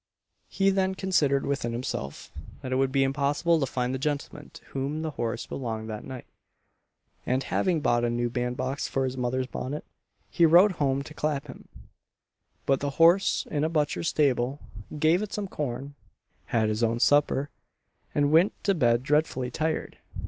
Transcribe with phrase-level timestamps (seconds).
[0.49, 2.31] He then considered within himself
[2.63, 6.03] that it would be impossible to find the gentleman to whom the horse belonged that
[6.03, 6.25] night;
[7.23, 9.85] and, having bought a new band box for his mother's bonnet,
[10.31, 11.67] he rode home to Clapham,
[12.65, 14.59] put the horse in a butcher's stable,
[14.97, 15.93] gave it some corn,
[16.47, 17.51] had his own supper,
[18.15, 19.99] and went to bed dreadfully tired.